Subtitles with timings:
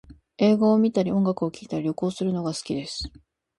[0.39, 3.11] 映画を観たり音楽を聴いたり、旅行をするのが好きです